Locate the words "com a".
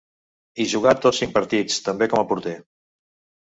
2.15-2.25